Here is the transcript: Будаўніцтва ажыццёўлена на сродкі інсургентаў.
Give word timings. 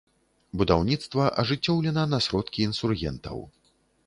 Будаўніцтва 0.61 1.27
ажыццёўлена 1.43 2.07
на 2.15 2.21
сродкі 2.29 2.67
інсургентаў. 2.71 3.37